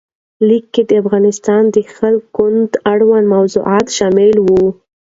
لیک 0.47 0.65
کې 0.73 0.81
د 0.89 0.91
افغانستان 1.03 1.63
د 1.75 1.77
خلق 1.95 2.23
ګوند 2.37 2.69
اړوند 2.91 3.25
موضوعات 3.35 3.85
شامل 3.97 4.31
وو. 4.47 4.65